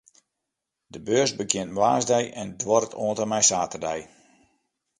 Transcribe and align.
De 0.93 0.99
beurs 1.07 1.33
begjint 1.39 1.75
woansdei 1.77 2.25
en 2.41 2.47
duorret 2.61 2.97
oant 3.03 3.21
en 3.23 3.29
mei 3.31 3.43
saterdei. 3.47 3.99